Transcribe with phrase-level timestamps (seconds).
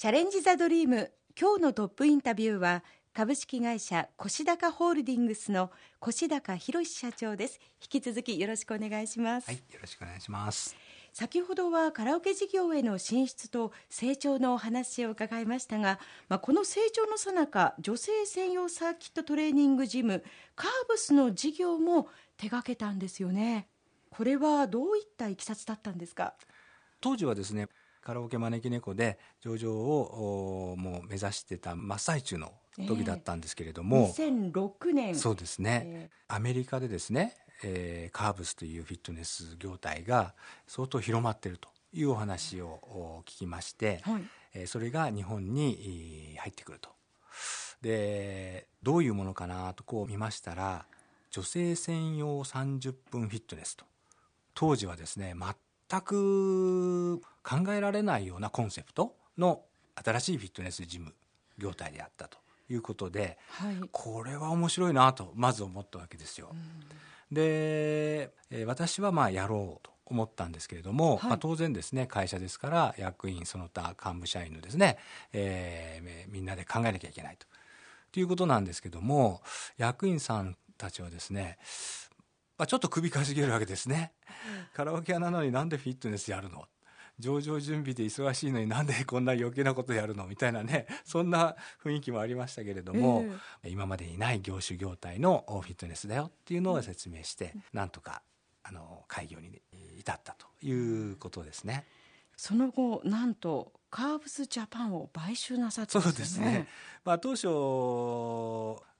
[0.00, 5.70] チャレンジザドリーム今日のトップインタビューは株式会社越高ホールディングスの
[6.02, 7.60] 越高博社長です。
[7.82, 9.48] 引き続きよろしくお願いします。
[9.48, 10.74] はいよろしくお願いします。
[11.12, 20.24] 先ほどはカラオケ事業への進出と成長のお話を伺いましたが、まあ、この成長のさなか女性専用サーキットトレーニングジム
[20.56, 22.08] カーブスの事業も
[22.38, 23.68] 手掛けたんですよね。
[24.08, 26.32] これはどういったいきさつだったんですか？
[27.02, 27.68] 当時はですね
[28.10, 32.50] カラオケ招き猫で上場をもう目指してた真っ最中の
[32.88, 35.14] 時だったんですけれども、えー、2006年。
[35.14, 40.34] そうですね、えー、アメリカでですね、えー、カーブスというフィットネス業態が
[40.66, 44.22] 相当広まっているというお話を聞きまして、はい、
[44.54, 46.90] えー、それが日本に入ってくると。
[47.80, 50.84] でどういうものかなとこう見ましたら
[51.30, 53.84] 女性専用30分フィットネスと。
[54.54, 55.34] 当時はですね
[55.90, 59.62] 全く考えられないようなコンセプトの
[59.96, 61.12] 新しいフィットネスジム
[61.58, 66.54] 業態であったということで、はい、これは面白いなとまず思ったわけですよ。
[67.32, 74.98] で、え私はまあやろうと思ったんですけれども、はい、まあ、当然ですね会社ですから役員その他幹部社員のですね、
[75.32, 77.46] えー、みんなで考えなきゃいけないと。
[78.12, 79.40] ということなんですけども
[79.76, 81.58] 役員さんたちはですね
[82.60, 84.12] まあ、ちょっと首かしげるわけですね。
[84.74, 86.66] カラオケ屋なのになんでフィットネスやるの？
[87.18, 90.26] 上場準備で忙しいのになんでこんな余計なことやるの？
[90.26, 90.86] みたいなね。
[91.06, 93.24] そんな雰囲気もありましたけれども、
[93.62, 98.20] えー、今までにない業種業態のフィットネスだよっていうのを説明して、なんとか
[98.62, 99.58] あの開業に
[99.98, 101.86] 至ったということですね。
[102.36, 106.68] その後なんとカーブスジャパンを買収なさって、ね、そうですね。
[107.06, 107.46] まあ当初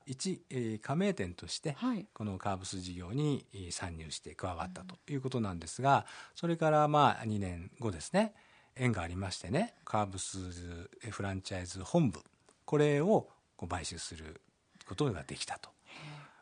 [0.07, 1.77] 一、えー、加盟店として、
[2.15, 8.35] このカーブス事業に参入して加わったということなんですが、それからまあ2年後ですね
[8.77, 10.39] 縁がありましてねカーブス
[11.11, 12.21] フランチャイズ本部
[12.65, 14.41] これをこう買収する
[14.87, 15.71] ことができたと。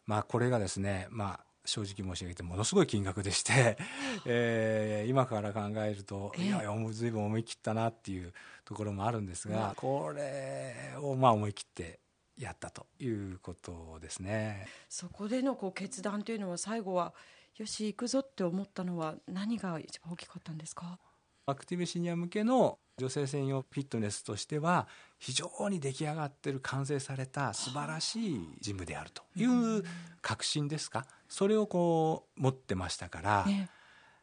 [0.07, 3.77] まあこれがですねまあ正直申し上げてものすごい金額でして、
[4.25, 8.33] えー、今から考えると、いやいや随分思い切ったなっていう
[8.65, 12.01] ところもあるんですが、これをまあ思い切って
[12.39, 14.69] やったということですね。
[14.89, 17.13] そこでのこう決断というのは最後は
[17.57, 20.99] よし行くぞって思ったのは何が一番大きかったんですか？
[21.47, 24.87] アクティブシニア向けの女性専用フィットネスとしては
[25.19, 29.83] 非常に出来上がってる完成された素晴らしいジムであるという
[30.21, 31.07] 確信ですか？
[31.29, 33.71] それをこう持ってましたから、ね、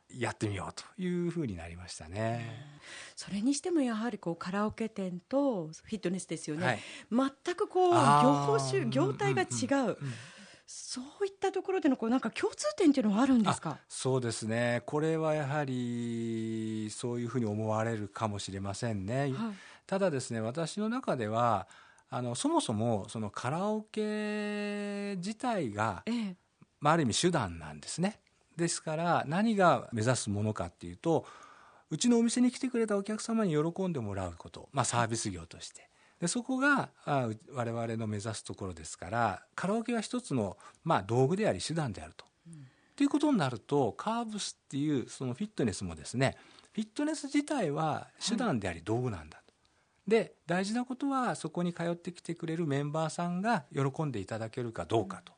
[0.09, 2.79] やってみようというふうになりましたね。
[3.15, 6.65] それにしてもやはりこうカラオケ店とフィットネスですよね。
[6.65, 9.45] はい、全くこう業種業態が違
[9.89, 9.97] う。
[10.67, 13.77] そういったところでのこうなんか共通点っていうのはあるんですか？
[13.87, 14.81] そうですね。
[14.87, 19.21] これはやはりそういうふうに思われるかもしれませんね。
[19.21, 19.33] はい、
[19.85, 21.67] ただですね、私の中では
[22.09, 26.35] あのそもそもそのカラオケ自体が、ええ、
[26.79, 28.19] まあある意味手段なんですね。
[28.57, 31.25] ですから何が目指すものかっていうと
[31.91, 35.89] うちのお店に来てくれたお客様に喜んでもらうこと、まあ、サービス業として
[36.19, 42.25] でそこがあ我々の目指すところですからカラオケは一つの、まあ、道具であり手段であると。
[42.47, 46.37] うん、ということになるとカーブスっていうそのフィットネスもですね
[46.73, 49.53] フィットネス自体は手段であり道具なんだと。
[49.53, 49.53] は
[50.07, 55.33] い、で大事なことはそこに通ってきてくれるメンバーさんが喜んでいただけるかどうかと。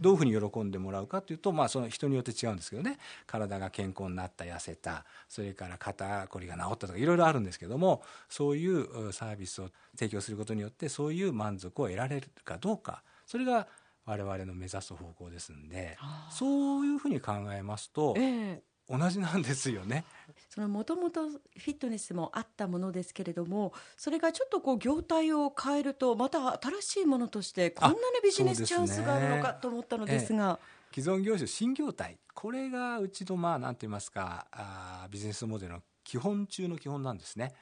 [0.00, 2.98] どういうふうに喜んでもらうかというと、まあ、その人によって違うんですけどね。
[3.26, 5.04] 体が健康になった痩せた。
[5.28, 13.02] それから肩こりが治ったとかいろいろあるんですけどもそういうサービスを提供することによってそういう満足を得られるかどうか。
[13.26, 13.68] それが
[14.06, 15.96] 我々の目指す方向ですんで
[16.30, 20.04] そういうふうに考えますと、えー、同じなんですよね。
[20.48, 21.40] そのもともとフィ
[21.74, 30.58] ットネスもあったものですけれどもそれがちょっとこう業態を変えるとまた新しいものとしてこんなにビジネスチャンスがあるのかと思ったのですが。
[30.92, 37.54] 既存業種新業態これがうちのまあ何て言いますかあビジネスモデルの基本中の基本なんですね。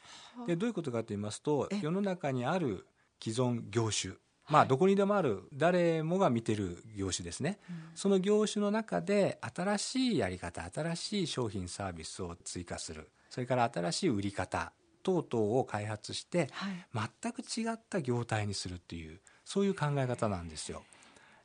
[0.47, 2.87] でどういうことかと言いますと世の中にある
[3.23, 4.15] 既存業種
[4.49, 13.11] まあ、どこにでもある誰もが見てる業種ですね、うん、その業種の中で新しいやり方新しい商品サービスを追加する。
[13.29, 14.73] それから新しい売り方
[15.03, 20.83] 等々を開発して、はい、全く違った業態にするっていうそういう考え方なんですよ。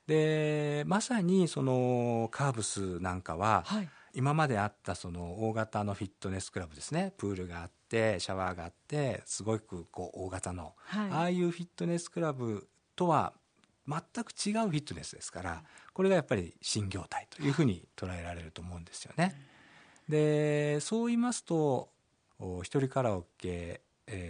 [0.07, 7.13] でまさにそのカーブスなんかは、はい、今まであったその大型のフィットネスクラブですね。
[7.17, 13.33] プールがあってシャワーがあってすごくこう大型の、はい、ああいうフィットネスクラブとは
[13.87, 15.63] 全く違うフィットネスですから
[15.93, 19.35] これがやっぱり新業態というふうに捉えられると思うんですよね。
[20.07, 21.89] でそう言いますと
[22.63, 23.81] 一人カラオケ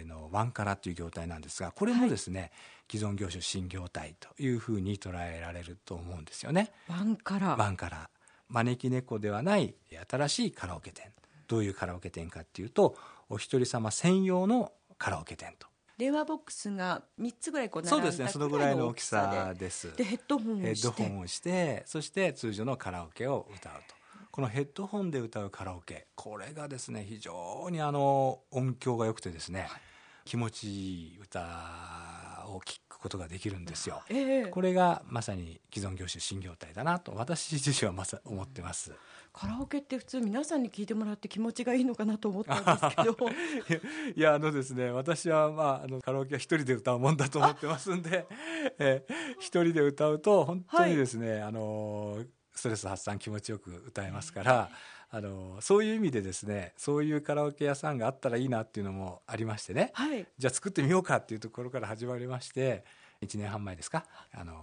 [0.06, 2.50] のワンカラという業態なんですがこれもですね、はい、
[2.92, 6.70] 既存業種新業態というふうに捉えられると思うんですよね。
[6.88, 7.56] ワンカラ。
[7.56, 8.08] ワンカラ。
[8.48, 9.74] 招き猫ではない
[10.08, 11.12] 新しいカラオケ店。
[11.48, 12.96] どういうカラオケ店かっていうと
[13.28, 18.28] お一人様専用のカラオケ店と電話ボックスが3つぐらいこうそうですね。
[18.28, 19.94] そのぐらいの大きさです。
[19.96, 20.66] でヘッドホンをして。
[20.66, 23.94] ヘッドホンをしてそして通常のカラオケを歌うと。
[24.30, 29.80] このヘッドホンで歌うカラオケこれがですね非常にあの音響が良くてですね、はい、
[30.24, 38.92] 気持ちいい歌を聴くことができるんですよ、えー、これがまさに既存業種新業態だなと私自身はまさ思ってます。
[39.30, 43.16] カラオケって普通皆さんに聞いてもらって気持ちがいいのかなと思ったんですけど。
[44.16, 48.26] いやあのですね私は、まあ、あのカラオケは一人で歌うもんだと思ってますんで
[48.78, 49.04] え
[49.38, 52.24] 一人で歌うと本当にですね、はい、あの
[52.54, 54.70] ストレス発散気持ちよく歌えますから、
[55.16, 62.84] あのそういう意味でですねそういうカラオケ屋さんがあったらいいなっていうのもありましてね、はい、じゃあ作ってみようかっていうところから始まりまして
[63.22, 64.04] 1年半前ですか？
[64.34, 64.54] あの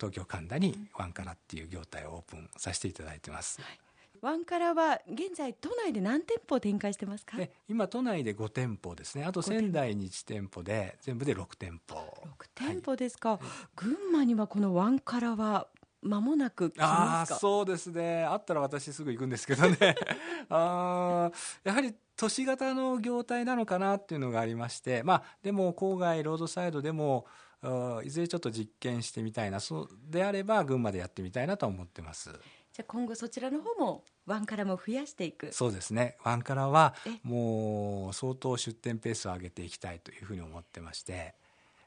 [0.00, 3.62] 東京神田にワンカラっていう業態をオープンさせていただいてます。
[3.62, 3.78] はい。
[4.20, 7.36] ワンカラは現在都内で何店舗展開してますか？
[7.68, 9.24] 今都内で5店舗ですね。
[9.24, 11.96] あと仙台に1店舗で全部で6店舗。
[11.96, 13.38] 6店舗ですか、はい、
[13.76, 15.68] 群馬にはこのワンカラは
[16.02, 18.24] 間もなくあそうですね。
[18.24, 19.94] あったら私すぐ行くんですけどね。
[20.50, 21.30] あ
[21.64, 27.26] やはり都市型の業態なのかなっていうのがありましてまあでも郊外ロードサイドでも
[28.04, 32.30] いずれちょっと実験してみたいなそうであれば群馬でやってみたいなと思ってます。
[32.72, 35.52] じゃあ今後そちらの方もワンカラも増やしていく。
[35.52, 36.16] そうですね。
[36.24, 41.34] ワンカラはもう相当出店ペースを上げていきたいというふうに思ってまして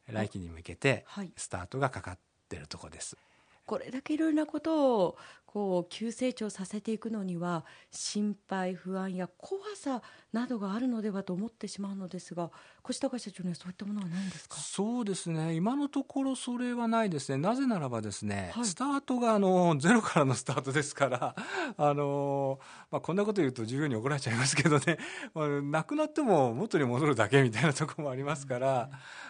[0.08, 3.35] 来期に向けてスタートがかかってるところです、はい
[3.66, 5.18] これだけいろいろなことを
[5.56, 10.02] こう急成長させていくのには心配不安や怖さ
[10.34, 12.52] などがあるのではと思ってしまうのですが
[12.90, 14.58] 越高社長にはそういったものはないんですか？
[14.58, 15.54] そうですね。
[15.54, 17.38] 今のところそれはないですね。
[17.38, 21.36] なぜならばですね、はい、スタートがあのゼロからのスタートですから
[21.78, 22.60] あの、
[22.92, 24.98] まあ、こんなこと言うと従業員に怒られちゃいますけどね、
[25.34, 28.90] まあ、なくなっても元に戻るだけみたいなところもありますから、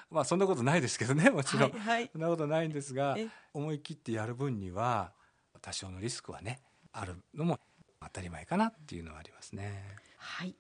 [0.10, 3.16] まあそんなことないですけどねもちろん、はいはい、そんなことないんですが
[3.54, 5.12] 思い切ってやる分には
[5.66, 7.60] 多少のリスクはねあるのも
[8.00, 9.82] 当たり前かなっていうのはありますね。
[10.16, 10.56] はい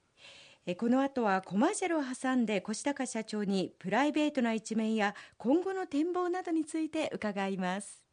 [0.66, 8.05] えこの後はコマーシャルを挟んで越高社長にプライベートな一面や今後の展望などについて伺います。